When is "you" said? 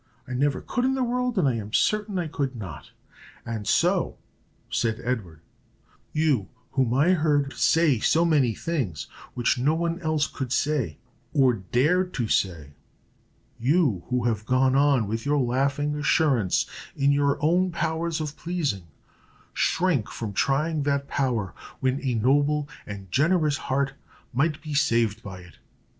6.11-6.47, 13.59-14.03